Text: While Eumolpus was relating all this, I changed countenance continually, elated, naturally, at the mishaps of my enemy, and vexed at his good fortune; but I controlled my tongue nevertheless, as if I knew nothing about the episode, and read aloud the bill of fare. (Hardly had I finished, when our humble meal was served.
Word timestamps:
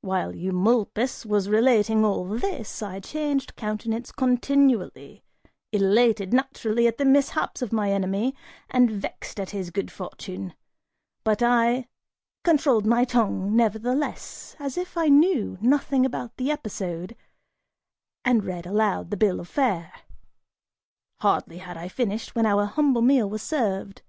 While 0.00 0.34
Eumolpus 0.34 1.24
was 1.24 1.48
relating 1.48 2.04
all 2.04 2.24
this, 2.24 2.82
I 2.82 2.98
changed 2.98 3.54
countenance 3.54 4.10
continually, 4.10 5.22
elated, 5.70 6.34
naturally, 6.34 6.88
at 6.88 6.98
the 6.98 7.04
mishaps 7.04 7.62
of 7.62 7.72
my 7.72 7.92
enemy, 7.92 8.34
and 8.70 8.90
vexed 8.90 9.38
at 9.38 9.50
his 9.50 9.70
good 9.70 9.92
fortune; 9.92 10.54
but 11.22 11.44
I 11.44 11.86
controlled 12.42 12.86
my 12.86 13.04
tongue 13.04 13.54
nevertheless, 13.54 14.56
as 14.58 14.76
if 14.76 14.96
I 14.98 15.06
knew 15.08 15.58
nothing 15.60 16.04
about 16.04 16.38
the 16.38 16.50
episode, 16.50 17.14
and 18.24 18.42
read 18.44 18.66
aloud 18.66 19.10
the 19.12 19.16
bill 19.16 19.38
of 19.38 19.46
fare. 19.46 19.92
(Hardly 21.20 21.58
had 21.58 21.76
I 21.76 21.86
finished, 21.86 22.34
when 22.34 22.46
our 22.46 22.64
humble 22.66 23.02
meal 23.02 23.30
was 23.30 23.42
served. 23.42 24.02